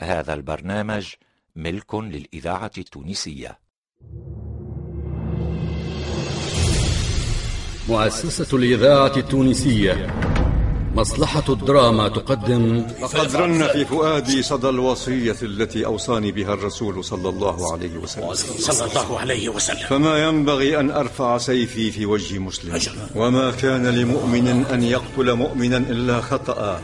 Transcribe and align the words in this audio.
هذا 0.00 0.34
البرنامج 0.34 1.06
ملك 1.56 1.94
للإذاعة 1.94 2.70
التونسية. 2.78 3.58
مؤسسة 7.88 8.56
الإذاعة 8.56 9.16
التونسية. 9.16 10.14
مصلحة 10.94 11.44
الدراما 11.48 12.08
تقدم 12.08 12.86
لقد 13.02 13.36
رن 13.36 13.66
في 13.68 13.84
فؤادي 13.84 14.42
صدى 14.42 14.68
الوصية 14.68 15.36
التي 15.42 15.86
أوصاني 15.86 16.32
بها 16.32 16.54
الرسول 16.54 17.04
صلى 17.04 17.28
الله 17.28 17.72
عليه 17.72 17.96
وسلم. 17.98 18.34
صلى 18.34 18.90
الله 18.90 19.20
عليه 19.20 19.48
وسلم. 19.48 19.86
فما 19.88 20.28
ينبغي 20.28 20.80
أن 20.80 20.90
أرفع 20.90 21.38
سيفي 21.38 21.90
في 21.90 22.06
وجه 22.06 22.38
مسلم. 22.38 22.80
وما 23.14 23.50
كان 23.50 23.86
لمؤمن 23.86 24.48
أن 24.48 24.82
يقتل 24.82 25.34
مؤمنا 25.34 25.76
إلا 25.76 26.20
خطأ. 26.20 26.82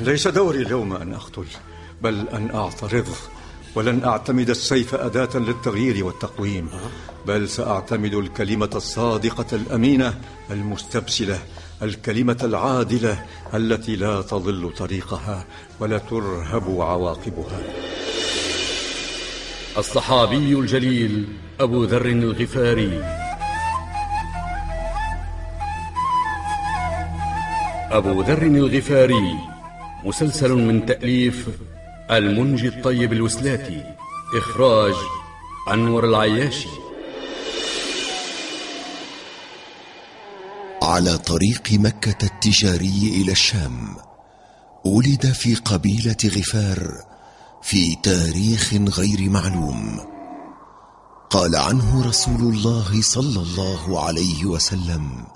ليس 0.00 0.28
دوري 0.28 0.62
اليوم 0.62 0.96
أن 0.96 1.14
أقتل. 1.14 1.46
بل 2.02 2.28
أن 2.28 2.50
أعترض 2.54 3.08
ولن 3.74 4.04
أعتمد 4.04 4.50
السيف 4.50 4.94
أداة 4.94 5.28
للتغيير 5.34 6.04
والتقويم 6.04 6.68
بل 7.26 7.48
سأعتمد 7.48 8.14
الكلمة 8.14 8.70
الصادقة 8.74 9.56
الأمينة 9.56 10.20
المستبسلة 10.50 11.38
الكلمة 11.82 12.38
العادلة 12.42 13.24
التي 13.54 13.96
لا 13.96 14.22
تضل 14.22 14.72
طريقها 14.78 15.44
ولا 15.80 15.98
ترهب 15.98 16.80
عواقبها. 16.80 17.60
الصحابي 19.78 20.52
الجليل 20.52 21.26
أبو 21.60 21.84
ذر 21.84 22.06
الغفاري. 22.06 23.04
أبو 27.90 28.20
ذر 28.22 28.42
الغفاري 28.42 29.38
مسلسل 30.04 30.52
من 30.52 30.86
تأليف 30.86 31.48
المنجي 32.10 32.68
الطيب 32.68 33.12
الوسلاتي 33.12 33.84
إخراج 34.38 34.94
أنور 35.72 36.04
العياشي. 36.04 36.68
على 40.82 41.18
طريق 41.18 41.72
مكة 41.72 42.26
التجاري 42.26 43.22
إلى 43.22 43.32
الشام 43.32 43.96
ولد 44.84 45.26
في 45.26 45.54
قبيلة 45.54 46.16
غفار 46.24 47.04
في 47.62 47.96
تاريخ 48.02 48.74
غير 48.74 49.30
معلوم. 49.30 50.00
قال 51.30 51.56
عنه 51.56 52.08
رسول 52.08 52.40
الله 52.40 53.02
صلى 53.02 53.40
الله 53.40 54.04
عليه 54.04 54.44
وسلم 54.44 55.26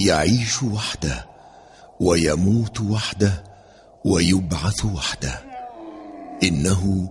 يعيش 0.00 0.62
وحده 0.62 1.26
ويموت 2.00 2.80
وحده 2.80 3.44
ويبعث 4.04 4.84
وحده. 4.84 5.49
إنه 6.42 7.10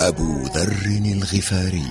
أبو 0.00 0.42
ذر 0.42 1.00
الغفاري. 1.12 1.86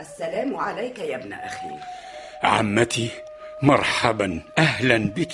السلام 0.00 0.56
عليك 0.56 0.98
يا 0.98 1.16
ابن 1.16 1.32
أخي. 1.32 1.68
عمتي 2.42 3.10
مرحبا 3.62 4.42
أهلا 4.58 4.98
بك. 4.98 5.32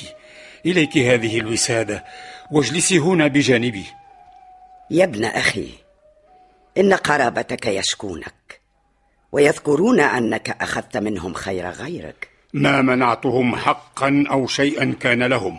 إليك 0.67 0.99
هذه 0.99 1.39
الوسادة. 1.39 2.05
واجلسي 2.51 2.99
هنا 2.99 3.27
بجانبي. 3.27 3.87
يا 4.91 5.05
ابن 5.05 5.25
أخي 5.25 5.69
إن 6.79 6.95
قرابتك 6.95 7.67
يشكونك. 7.67 8.44
ويذكرون 9.35 10.01
أنك 10.01 10.57
أخذت 10.61 10.97
منهم 10.97 11.35
خير 11.35 11.71
غيرك. 11.71 12.29
ما 12.53 12.83
منعتهم 12.83 13.57
حقا 13.57 14.25
أو 14.31 14.47
شيئا 14.47 14.95
كان 15.01 15.23
لهم 15.23 15.59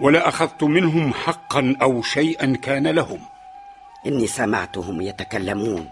ولا 0.00 0.28
أخذت 0.28 0.62
منهم 0.62 1.12
حقا 1.14 1.76
أو 1.82 2.02
شيئا 2.02 2.56
كان 2.62 2.86
لهم. 2.86 3.20
إني 4.06 4.26
سمعتهم 4.26 5.00
يتكلمون 5.00 5.88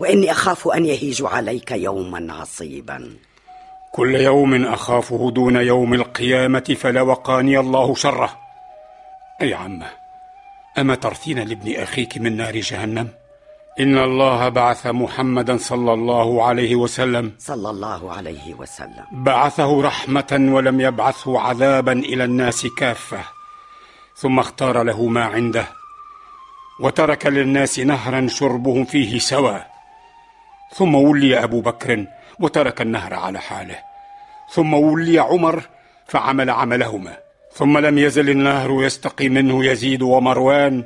وإني 0.00 0.30
أخاف 0.30 0.68
أن 0.68 0.86
يهيجوا 0.86 1.28
عليك 1.28 1.70
يوما 1.70 2.34
عصيبا. 2.34 3.10
كل 3.92 4.14
يوم 4.14 4.64
أخافه 4.64 5.30
دون 5.30 5.56
يوم 5.56 5.94
القيامة 5.94 6.76
فلا 6.80 7.02
وقاني 7.02 7.58
الله 7.58 7.94
شره. 7.94 8.38
أي 9.42 9.54
عمة 9.54 9.86
أما 10.78 10.94
ترثين 10.94 11.38
لابن 11.38 11.76
أخيك 11.76 12.18
من 12.18 12.36
نار 12.36 12.56
جهنم؟ 12.56 13.08
إن 13.80 13.98
الله 13.98 14.48
بعث 14.48 14.86
محمدا 14.86 15.56
صلى 15.56 15.92
الله 15.92 16.44
عليه 16.44 16.76
وسلم. 16.76 17.32
صلى 17.38 17.70
الله 17.70 18.12
عليه 18.12 18.54
وسلم. 18.54 19.04
بعثه 19.12 19.82
رحمة 19.82 20.48
ولم 20.52 20.80
يبعثه 20.80 21.40
عذابا 21.40 21.92
إلى 21.92 22.24
الناس 22.24 22.66
كافة. 22.66 23.20
ثم 24.16 24.38
اختار 24.38 24.82
له 24.82 25.06
ما 25.06 25.24
عنده. 25.24 25.66
وترك 26.80 27.26
للناس 27.26 27.78
نهرا 27.78 28.26
شربهم 28.26 28.84
فيه 28.84 29.18
سوى 29.18 29.62
ثم 30.74 30.94
ولي 30.94 31.44
أبو 31.44 31.60
بكر 31.60 32.06
وترك 32.40 32.80
النهر 32.80 33.14
على 33.14 33.40
حاله. 33.40 33.78
ثم 34.52 34.74
ولي 34.74 35.18
عمر 35.18 35.62
فعمل 36.06 36.50
عملهما. 36.50 37.16
ثم 37.52 37.78
لم 37.78 37.98
يزل 37.98 38.30
النهر 38.30 38.84
يستقي 38.84 39.28
منه 39.28 39.64
يزيد 39.64 40.02
ومروان. 40.02 40.84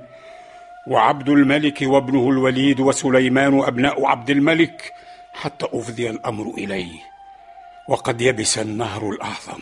وعبد 0.86 1.28
الملك 1.28 1.78
وابنه 1.82 2.30
الوليد 2.30 2.80
وسليمان 2.80 3.60
أبناء 3.60 4.06
عبد 4.06 4.30
الملك 4.30 4.92
حتى 5.32 5.66
أفضي 5.72 6.10
الأمر 6.10 6.54
إليه 6.58 7.00
وقد 7.88 8.20
يبس 8.20 8.58
النهر 8.58 9.10
الأعظم 9.10 9.60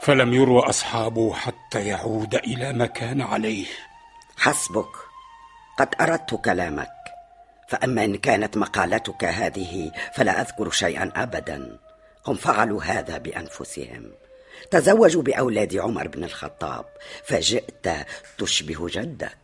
فلم 0.00 0.34
يروى 0.34 0.60
أصحابه 0.68 1.34
حتى 1.34 1.86
يعود 1.86 2.34
إلى 2.34 2.72
ما 2.72 2.86
كان 2.86 3.20
عليه. 3.20 3.66
حسبك 4.36 4.90
قد 5.78 5.88
أردت 6.00 6.34
كلامك 6.34 6.92
فأما 7.68 8.04
إن 8.04 8.16
كانت 8.16 8.56
مقالتك 8.56 9.24
هذه 9.24 9.92
فلا 10.14 10.40
أذكر 10.40 10.70
شيئا 10.70 11.12
أبدا. 11.16 11.78
هم 12.26 12.34
فعلوا 12.34 12.82
هذا 12.82 13.18
بأنفسهم. 13.18 14.12
تزوجوا 14.70 15.22
بأولاد 15.22 15.76
عمر 15.76 16.08
بن 16.08 16.24
الخطاب 16.24 16.84
فجئت 17.24 17.88
تشبه 18.38 18.86
جدك. 18.88 19.39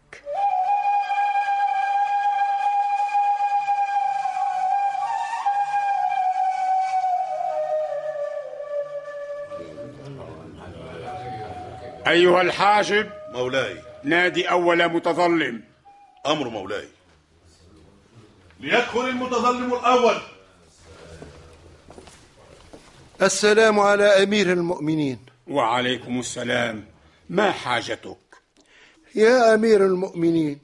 أيها 12.09 12.43
الحاجب 12.43 13.11
مولاي. 13.33 13.83
نادي 14.05 14.51
أول 14.51 14.89
متظلم. 14.89 15.63
أمر 16.27 16.49
مولاي. 16.49 16.89
ليدخل 18.61 19.09
المتظلم 19.09 19.75
الأول. 19.75 20.21
السلام 23.23 23.81
على 23.81 24.05
أمير 24.05 24.53
المؤمنين. 24.53 25.19
وعليكم 25.49 26.21
السلام. 26.21 26.85
ما 27.31 27.53
حاجتك؟ 27.53 28.17
يا 29.15 29.55
أمير 29.55 29.87
المؤمنين 29.87 30.59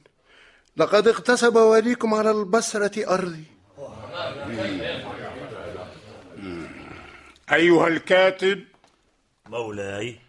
لقد 0.76 1.08
اغتصب 1.08 1.56
وليكم 1.56 2.14
على 2.14 2.30
البصرة 2.30 3.14
أرضي. 3.14 3.44
أيها 7.52 7.88
الكاتب 7.88 8.64
مولاي. 9.46 10.21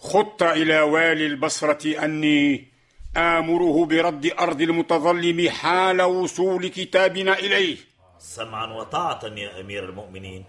خط 0.00 0.42
إلى 0.42 0.80
والي 0.80 1.26
البصرة 1.26 2.04
أني 2.04 2.68
آمره 3.16 3.84
برد 3.84 4.32
أرض 4.40 4.60
المتظلم 4.60 5.48
حال 5.48 6.02
وصول 6.02 6.68
كتابنا 6.68 7.38
إليه. 7.38 7.76
سمعا 8.18 8.66
وطاعة 8.66 9.20
يا 9.24 9.60
أمير 9.60 9.84
المؤمنين. 9.84 10.44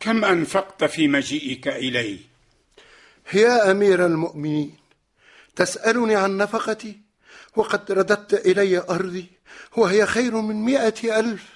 كم 0.00 0.24
أنفقت 0.24 0.84
في 0.84 1.08
مجيئك 1.08 1.68
إلي 1.68 2.18
يا 3.34 3.70
أمير 3.70 4.06
المؤمنين 4.06 4.76
تسألني 5.56 6.14
عن 6.16 6.36
نفقتي 6.36 7.00
وقد 7.56 7.92
رددت 7.92 8.46
إلي 8.46 8.78
أرضي 8.78 9.26
وهي 9.76 10.06
خير 10.06 10.34
من 10.40 10.56
مئة 10.64 11.20
ألف. 11.20 11.46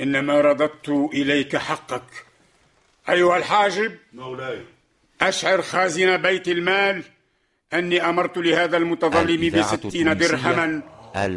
إنما 0.00 0.40
رددت 0.40 0.88
إليك 0.88 1.56
حقك. 1.56 2.26
أيها 3.08 3.36
الحاجب. 3.36 3.98
مولاي. 4.12 4.64
أشعر 5.28 5.62
خازن 5.62 6.16
بيت 6.16 6.48
المال 6.48 7.02
أني 7.72 8.08
أمرت 8.08 8.38
لهذا 8.38 8.76
المتظلم 8.76 9.50
بستين 9.50 10.16
درهما 10.16 10.82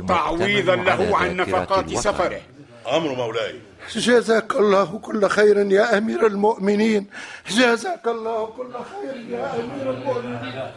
تعويضا 0.07 0.75
له 0.75 1.17
عن 1.17 1.35
نفقات 1.35 1.87
الوطن. 1.87 2.01
سفره. 2.01 2.41
أمر 2.87 3.15
مولاي. 3.15 3.55
جزاك 3.95 4.51
الله 4.55 4.97
كل 4.97 5.29
خير 5.29 5.57
يا 5.71 5.97
أمير 5.97 6.27
المؤمنين. 6.27 7.07
جزاك 7.49 8.07
الله 8.07 8.45
كل 8.45 8.73
خير 8.73 9.15
يا 9.29 9.55
أمير 9.55 9.91
المؤمنين. 9.91 10.69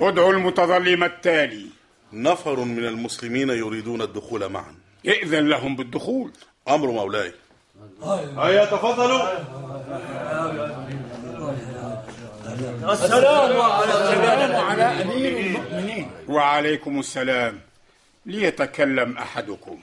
ادعو 0.00 0.30
المتظلم 0.30 1.04
التالي. 1.04 1.66
نفر 2.12 2.60
من 2.60 2.84
المسلمين 2.84 3.48
يريدون 3.48 4.02
الدخول 4.02 4.48
معا. 4.48 4.74
ائذن 5.06 5.48
لهم 5.48 5.76
بالدخول. 5.76 6.30
أمر 6.68 6.90
مولاي. 6.90 7.32
هيا 8.38 8.64
تفضلوا 8.64 9.22
السلام 12.58 14.56
على 14.56 14.82
أمير 14.82 15.38
المؤمنين. 15.38 16.10
وعليكم 16.28 17.00
السلام. 17.00 17.60
ليتكلم 18.26 19.18
أحدكم. 19.18 19.78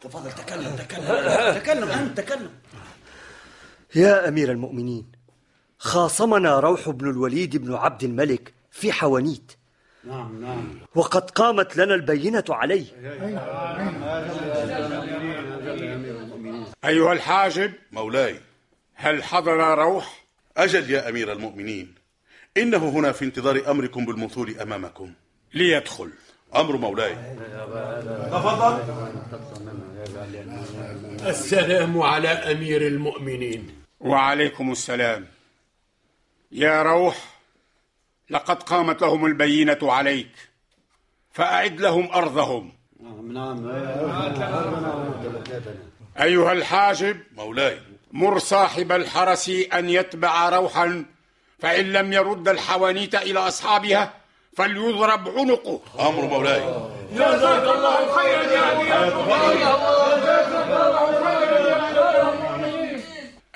تفضل 0.00 0.32
تكلم 0.32 0.76
تكلم. 0.76 1.54
تكلم 1.60 1.88
أنت 1.90 2.20
تكلم. 2.20 2.50
يا 3.94 4.28
أمير 4.28 4.50
المؤمنين 4.50 5.12
خاصمنا 5.78 6.60
روح 6.60 6.88
بن 6.88 7.10
الوليد 7.10 7.56
بن 7.56 7.74
عبد 7.74 8.04
الملك 8.04 8.52
في 8.70 8.92
حوانيت. 8.92 9.52
نعم 10.04 10.42
نعم. 10.42 10.78
وقد 10.94 11.30
قامت 11.30 11.76
لنا 11.76 11.94
البينة 11.94 12.44
عليه. 12.48 12.86
أيها 16.84 17.12
الحاجب 17.12 17.72
مولاي 17.92 18.40
هل 18.94 19.24
حضر 19.24 19.78
روح؟ 19.78 20.22
أجل 20.56 20.90
يا 20.90 21.08
أمير 21.08 21.32
المؤمنين 21.32 22.01
إنه 22.56 22.88
هنا 22.88 23.12
في 23.12 23.24
انتظار 23.24 23.70
أمركم 23.70 24.04
بالمثول 24.04 24.58
أمامكم. 24.60 25.12
ليدخل. 25.54 26.10
أمر 26.56 26.76
مولاي. 26.76 27.14
تفضل. 28.30 28.78
السلام 31.26 32.02
على 32.02 32.28
أمير 32.28 32.86
المؤمنين. 32.86 33.82
وعليكم 34.00 34.72
السلام. 34.72 35.26
يا 36.52 36.82
روح 36.82 37.16
لقد 38.30 38.62
قامت 38.62 39.02
لهم 39.02 39.26
البينة 39.26 39.78
عليك 39.82 40.30
فأعد 41.32 41.80
لهم 41.80 42.12
أرضهم. 42.12 42.72
أيها 46.20 46.52
الحاجب 46.52 47.16
مولاي. 47.36 47.78
مر 48.12 48.38
صاحب 48.38 48.92
الحرس 48.92 49.48
أن 49.48 49.88
يتبع 49.90 50.48
روحا 50.48 51.04
فإن 51.62 51.92
لم 51.92 52.12
يرد 52.12 52.48
الحوانيت 52.48 53.14
إلى 53.14 53.38
أصحابها 53.38 54.14
فليضرب 54.56 55.28
عنقه. 55.38 55.80
أمر 56.08 56.22
مولاي. 56.22 56.60
جزاك 57.12 57.62
الله 57.62 58.16
خيرا 58.16 58.42
يا 58.42 58.72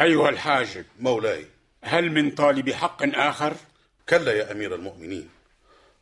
أيها 0.01 0.29
الحاجب 0.29 0.85
مولاي. 1.01 1.47
هل 1.83 2.11
من 2.13 2.31
طالب 2.31 2.71
حق 2.71 3.03
آخر؟ 3.03 3.53
كلا 4.09 4.33
يا 4.33 4.53
أمير 4.53 4.75
المؤمنين. 4.75 5.29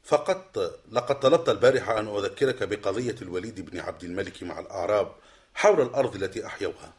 فقط 0.04 0.58
لقد 0.92 1.20
طلبت 1.20 1.48
البارحة 1.48 2.00
أن 2.00 2.16
أذكرك 2.16 2.62
بقضية 2.62 3.16
الوليد 3.22 3.70
بن 3.70 3.80
عبد 3.80 4.04
الملك 4.04 4.42
مع 4.42 4.58
الأعراب 4.58 5.12
حول 5.54 5.80
الأرض 5.80 6.14
التي 6.14 6.46
أحيوها. 6.46 6.92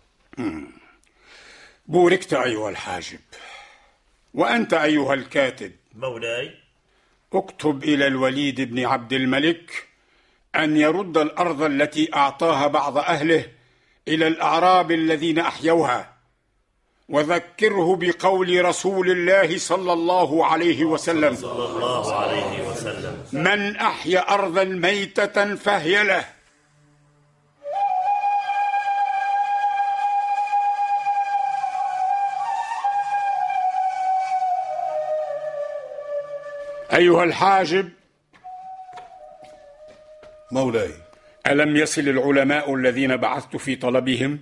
بوركت 1.87 2.33
أيها 2.33 2.69
الحاجب. 2.69 3.19
وأنت 4.35 4.73
أيها 4.73 5.13
الكاتب. 5.13 5.71
مولاي. 5.95 6.51
اكتب 7.33 7.83
إلى 7.83 8.07
الوليد 8.07 8.61
بن 8.61 8.85
عبد 8.85 9.13
الملك 9.13 9.87
أن 10.55 10.77
يرد 10.77 11.17
الأرض 11.17 11.61
التي 11.61 12.15
أعطاها 12.15 12.67
بعض 12.67 12.97
أهله 12.97 13.45
إلى 14.07 14.27
الأعراب 14.27 14.91
الذين 14.91 15.39
أحيوها 15.39 16.15
وذكره 17.09 17.95
بقول 17.95 18.65
رسول 18.65 19.11
الله 19.11 19.57
صلى 19.57 19.93
الله 19.93 20.45
عليه 20.45 20.85
وسلم. 20.85 21.35
صلى 21.35 21.65
الله 21.65 22.15
عليه 22.15 22.67
وسلم. 22.69 23.23
من 23.33 23.75
أحيا 23.75 24.33
أرضا 24.33 24.63
ميتة 24.63 25.55
فهي 25.55 26.03
له. 26.03 26.34
أيها 36.93 37.23
الحاجب. 37.23 37.89
مولاي. 40.51 40.91
ألم 41.47 41.75
يصل 41.75 42.01
العلماء 42.01 42.75
الذين 42.75 43.17
بعثت 43.17 43.55
في 43.55 43.75
طلبهم؟ 43.75 44.39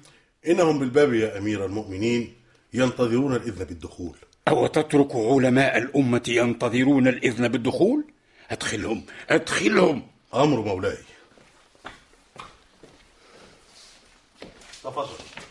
إنهم 0.47 0.79
بالباب 0.79 1.13
يا 1.13 1.37
أمير 1.37 1.65
المؤمنين 1.65 2.35
ينتظرون 2.73 3.35
الإذن 3.35 3.65
بالدخول. 3.65 4.17
أو 4.47 4.67
تترك 4.67 5.15
علماء 5.15 5.77
الأمة 5.77 6.23
ينتظرون 6.27 7.07
الإذن 7.07 7.47
بالدخول؟ 7.47 8.03
أدخلهم 8.51 9.05
أدخلهم. 9.29 10.07
أمر 10.33 10.61
مولاي. 10.61 10.97
تفضل. 14.83 15.42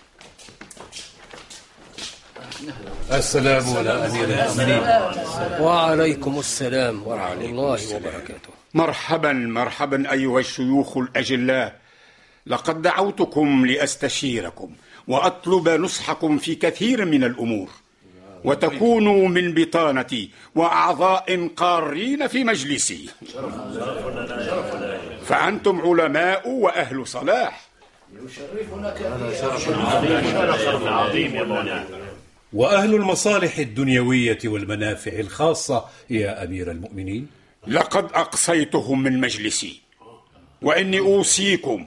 السلام 3.12 3.76
على 3.76 3.90
أمير 4.06 4.28
المؤمنين. 4.28 4.82
وعليكم 5.60 6.38
السلام 6.38 7.06
ورحمة 7.06 7.44
الله 7.44 7.96
وبركاته. 7.96 8.52
مرحبا 8.74 9.32
مرحبا 9.32 10.12
أيها 10.12 10.40
الشيوخ 10.40 10.96
الأجلاء. 10.96 11.76
لقد 12.46 12.82
دعوتكم 12.82 13.66
لأستشيركم 13.66 14.70
وأطلب 15.08 15.68
نصحكم 15.68 16.38
في 16.38 16.54
كثير 16.54 17.04
من 17.04 17.24
الأمور. 17.24 17.68
وتكونوا 18.44 19.28
من 19.28 19.54
بطانتي 19.54 20.30
وأعضاء 20.54 21.48
قارين 21.56 22.26
في 22.26 22.44
مجلسي. 22.44 23.08
فأنتم 25.26 25.80
علماء 25.80 26.48
وأهل 26.48 27.06
صلاح. 27.06 27.62
شرف 30.64 30.86
عظيم. 30.86 31.36
يا 31.36 31.42
مولاي 31.42 32.01
وأهل 32.52 32.94
المصالح 32.94 33.58
الدنيوية 33.58 34.38
والمنافع 34.44 35.12
الخاصة 35.12 35.84
يا 36.10 36.44
أمير 36.44 36.70
المؤمنين. 36.70 37.28
لقد 37.66 38.04
أقصيتهم 38.04 39.02
من 39.02 39.20
مجلسي 39.20 39.80
وإني 40.62 40.98
أوصيكم 40.98 41.86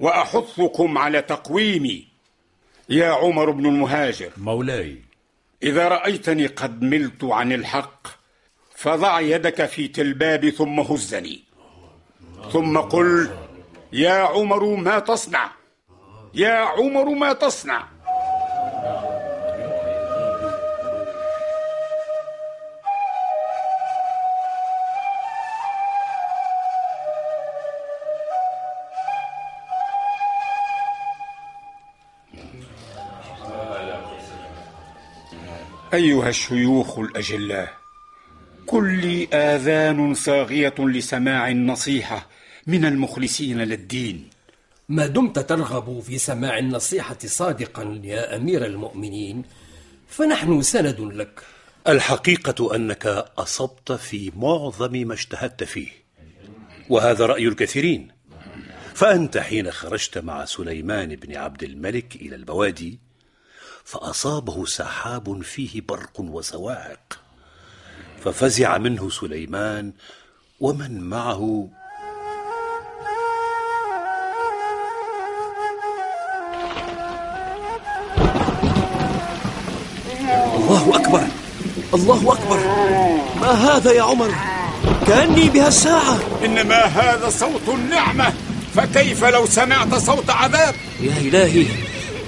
وأحثكم 0.00 0.98
على 0.98 1.22
تقويمي. 1.22 2.06
يا 2.88 3.08
عمر 3.08 3.50
بن 3.50 3.66
المهاجر 3.66 4.30
مولاي. 4.36 4.98
إذا 5.62 5.88
رأيتني 5.88 6.46
قد 6.46 6.82
ملت 6.82 7.24
عن 7.24 7.52
الحق 7.52 8.06
فضع 8.74 9.20
يدك 9.20 9.66
في 9.66 9.88
تلبابي 9.88 10.50
ثم 10.50 10.80
هزني. 10.80 11.42
ثم 12.52 12.78
قل 12.78 13.30
يا 13.92 14.12
عمر 14.12 14.76
ما 14.76 14.98
تصنع 14.98 15.52
يا 16.34 16.54
عمر 16.54 17.08
ما 17.08 17.32
تصنع. 17.32 17.93
أيها 35.94 36.28
الشيوخ 36.28 36.98
الأجلاء 36.98 37.76
كل 38.66 39.26
آذان 39.32 40.14
صاغية 40.14 40.74
لسماع 40.78 41.50
النصيحة 41.50 42.28
من 42.66 42.84
المخلصين 42.84 43.58
للدين. 43.58 44.30
ما 44.88 45.06
دمت 45.06 45.38
ترغب 45.38 46.00
في 46.00 46.18
سماع 46.18 46.58
النصيحة 46.58 47.18
صادقا 47.24 48.00
يا 48.04 48.36
أمير 48.36 48.66
المؤمنين 48.66 49.42
فنحن 50.08 50.62
سند 50.62 51.00
لك. 51.00 51.42
الحقيقة 51.88 52.76
أنك 52.76 53.06
أصبت 53.38 53.92
في 53.92 54.32
معظم 54.36 54.92
ما 54.92 55.14
اجتهدت 55.14 55.64
فيه 55.64 55.88
وهذا 56.88 57.26
رأي 57.26 57.48
الكثيرين. 57.48 58.08
فأنت 58.94 59.38
حين 59.38 59.70
خرجت 59.70 60.18
مع 60.18 60.44
سليمان 60.44 61.16
بن 61.16 61.36
عبد 61.36 61.62
الملك 61.62 62.16
إلى 62.16 62.36
البوادي 62.36 63.03
فأصابه 63.84 64.64
سحاب 64.64 65.42
فيه 65.42 65.80
برق 65.80 66.20
وسواعق. 66.20 67.18
ففزع 68.24 68.78
منه 68.78 69.10
سليمان 69.10 69.92
ومن 70.60 71.00
معه 71.00 71.68
الله 80.56 80.96
أكبر! 80.96 81.22
الله 81.94 82.32
أكبر! 82.32 82.58
ما 83.40 83.50
هذا 83.50 83.92
يا 83.92 84.02
عمر؟ 84.02 84.34
كأني 85.06 85.48
بها 85.48 85.68
الساعة! 85.68 86.18
إنما 86.44 86.84
هذا 86.84 87.30
صوت 87.30 87.68
النعمة 87.68 88.32
فكيف 88.74 89.24
لو 89.24 89.46
سمعت 89.46 89.94
صوت 89.94 90.30
عذاب؟ 90.30 90.74
يا 91.00 91.16
إلهي! 91.16 91.83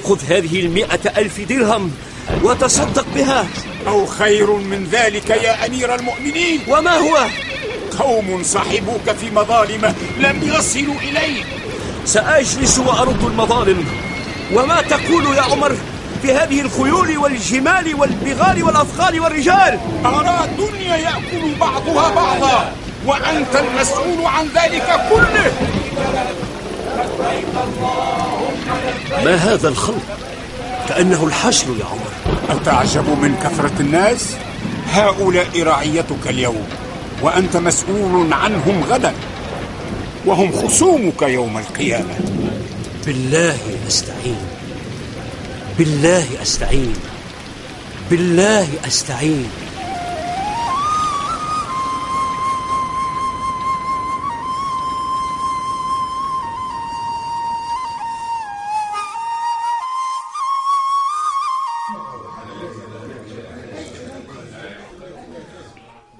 خذ 0.08 0.18
هذه 0.28 0.60
المئة 0.60 1.18
ألف 1.18 1.40
درهم 1.40 1.92
وتصدق 2.42 3.06
بها. 3.14 3.46
أو 3.86 4.06
خير 4.06 4.50
من 4.52 4.88
ذلك 4.92 5.30
يا 5.30 5.66
أمير 5.66 5.94
المؤمنين. 5.94 6.60
وما 6.68 6.96
هو؟ 6.96 7.18
قوم 7.98 8.42
صاحبوك 8.42 9.10
في 9.20 9.30
مظالم 9.30 9.94
لم 10.18 10.42
يصلوا 10.42 10.94
إليك. 10.94 11.46
سأجلس 12.04 12.78
وأرد 12.78 13.24
المظالم. 13.24 13.84
وما 14.54 14.82
تقول 14.82 15.36
يا 15.36 15.42
عمر 15.42 15.76
في 16.22 16.32
هذه 16.32 16.60
الخيول 16.60 17.18
والجمال 17.18 17.94
والبغال 17.94 18.62
والأثقال 18.62 19.20
والرجال؟ 19.20 19.78
أرى 20.04 20.44
الدنيا 20.44 20.96
يأكل 20.96 21.54
بعضها 21.60 22.14
بعضا 22.14 22.72
وأنت 23.06 23.56
المسؤول 23.56 24.26
عن 24.26 24.46
ذلك 24.46 25.00
كله. 25.10 25.52
ما 29.24 29.34
هذا 29.34 29.68
الخلق؟ 29.68 30.02
كأنه 30.88 31.24
الحشر 31.24 31.66
يا 31.80 31.84
عمر. 31.84 32.36
أتعجب 32.50 33.08
من 33.08 33.36
كثرة 33.44 33.72
الناس؟ 33.80 34.32
هؤلاء 34.92 35.62
رعيتك 35.62 36.26
اليوم 36.26 36.66
وأنت 37.22 37.56
مسؤول 37.56 38.32
عنهم 38.32 38.84
غدا 38.90 39.14
وهم 40.26 40.52
خصومك 40.52 41.22
يوم 41.22 41.58
القيامة. 41.58 42.14
بالله 43.06 43.58
أستعين. 43.88 44.40
بالله 45.78 46.26
أستعين. 46.42 46.96
بالله 48.10 48.68
أستعين. 48.86 49.50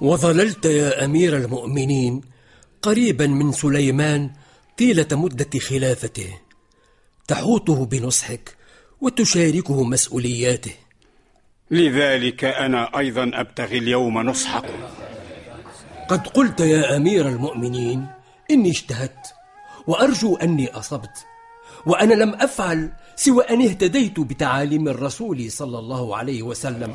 وظللت 0.00 0.64
يا 0.64 1.04
أمير 1.04 1.36
المؤمنين 1.36 2.20
قريبا 2.82 3.26
من 3.26 3.52
سليمان 3.52 4.30
طيلة 4.78 5.06
مدة 5.12 5.58
خلافته. 5.58 6.38
تحوطه 7.28 7.86
بنصحك 7.86 8.56
وتشاركه 9.00 9.84
مسؤولياته. 9.84 10.72
لذلك 11.70 12.44
أنا 12.44 12.98
أيضا 12.98 13.30
أبتغي 13.34 13.78
اليوم 13.78 14.18
نصحكم. 14.18 14.78
قد 16.08 16.26
قلت 16.26 16.60
يا 16.60 16.96
أمير 16.96 17.28
المؤمنين 17.28 18.06
إني 18.50 18.70
اجتهدت 18.70 19.26
وأرجو 19.86 20.36
أني 20.36 20.68
أصبت. 20.68 21.26
وأنا 21.86 22.14
لم 22.14 22.34
أفعل 22.34 22.90
سوى 23.16 23.44
أن 23.44 23.62
اهتديت 23.62 24.20
بتعاليم 24.20 24.88
الرسول 24.88 25.50
صلى 25.50 25.78
الله 25.78 26.16
عليه 26.16 26.42
وسلم. 26.42 26.94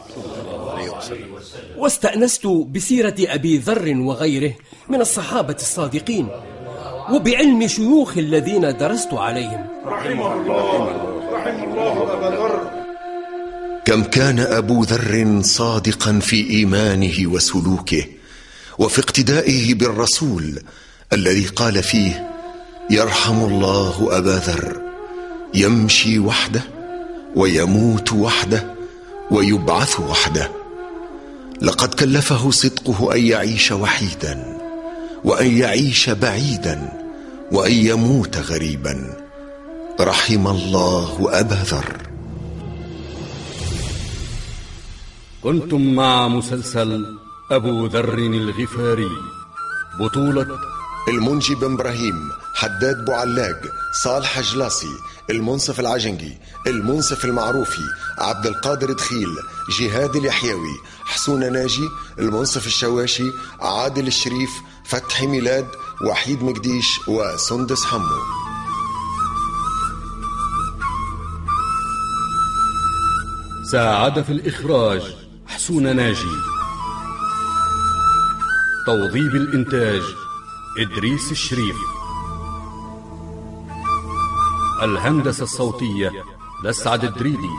واستأنست 1.77 2.47
بسيرة 2.47 3.15
أبي 3.19 3.57
ذر 3.57 3.97
وغيره 3.97 4.53
من 4.89 5.01
الصحابة 5.01 5.55
الصادقين 5.55 6.27
وبعلم 7.11 7.67
شيوخ 7.67 8.17
الذين 8.17 8.77
درست 8.77 9.13
عليهم. 9.13 9.65
رحمه 9.85 10.33
الله 10.33 11.11
رحم 11.31 11.63
الله 11.63 12.13
أبا 12.13 12.35
ذر 12.35 12.71
كم 13.85 14.03
كان 14.03 14.39
أبو 14.39 14.83
ذر 14.83 15.41
صادقا 15.41 16.19
في 16.19 16.49
إيمانه 16.49 17.27
وسلوكه 17.27 18.05
وفي 18.79 18.99
اقتدائه 18.99 19.73
بالرسول 19.73 20.59
الذي 21.13 21.45
قال 21.45 21.83
فيه 21.83 22.29
يرحم 22.89 23.45
الله 23.45 24.17
أبا 24.17 24.29
ذر 24.29 24.80
يمشي 25.53 26.19
وحده 26.19 26.61
ويموت 27.35 28.13
وحده 28.13 28.75
ويبعث 29.31 29.99
وحده. 29.99 30.51
لقد 31.61 31.93
كلفه 31.93 32.51
صدقه 32.51 33.15
أن 33.15 33.25
يعيش 33.25 33.71
وحيدا 33.71 34.57
وأن 35.23 35.57
يعيش 35.57 36.09
بعيدا 36.09 36.91
وأن 37.51 37.71
يموت 37.71 38.37
غريبا. 38.37 39.17
رحم 40.01 40.47
الله 40.47 41.27
أبا 41.29 41.63
ذر. 41.71 41.97
كنتم 45.43 45.95
مع 45.95 46.27
مسلسل 46.27 47.05
أبو 47.51 47.85
ذر 47.85 48.17
الغفاري 48.17 49.09
بطولة 49.99 50.47
المنجي 51.07 51.55
بن 51.55 51.73
إبراهيم. 51.73 52.40
حداد 52.53 53.05
بوعلاج 53.05 53.55
صالح 54.03 54.39
جلاصي 54.39 54.97
المنصف 55.29 55.79
العجنجي 55.79 56.37
المنصف 56.67 57.25
المعروفي 57.25 57.83
عبد 58.17 58.45
القادر 58.45 58.93
دخيل 58.93 59.35
جهاد 59.79 60.15
اليحيوي 60.15 60.79
حسون 61.05 61.53
ناجي 61.53 61.89
المنصف 62.19 62.67
الشواشي 62.67 63.31
عادل 63.61 64.07
الشريف 64.07 64.51
فتحي 64.85 65.27
ميلاد 65.27 65.67
وحيد 66.07 66.43
مقديش 66.43 66.99
وسندس 67.07 67.83
حمو. 67.83 68.17
ساعد 73.71 74.21
في 74.21 74.31
الإخراج 74.31 75.01
حسون 75.47 75.95
ناجي. 75.95 76.35
توظيب 78.85 79.35
الإنتاج 79.35 80.01
إدريس 80.77 81.31
الشريف. 81.31 82.00
الهندسة 84.81 85.43
الصوتية 85.43 86.25
لسعد 86.63 87.03
الدريدي. 87.03 87.55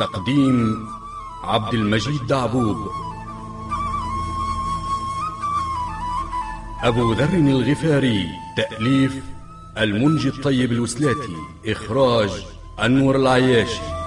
تقديم 0.00 0.86
عبد 1.44 1.74
المجيد 1.74 2.26
دعبوب. 2.26 2.90
أبو 6.82 7.12
ذر 7.12 7.34
الغفاري 7.34 8.28
تأليف 8.56 9.24
المنجي 9.78 10.28
الطيب 10.28 10.72
الوسلاتي 10.72 11.36
إخراج 11.66 12.46
أنور 12.84 13.16
العياشي. 13.16 14.03